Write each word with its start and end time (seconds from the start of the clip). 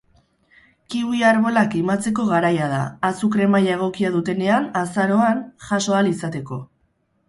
Kiwi 0.93 1.19
arbolak 1.31 1.69
kimatzeko 1.75 2.25
garaia 2.31 2.71
da, 2.73 2.81
azukre-maila 3.11 3.77
egokia 3.77 4.15
dutenean, 4.19 4.69
azaroan, 4.85 5.49
jaso 5.71 5.99
ahal 6.01 6.15
izateko. 6.19 6.65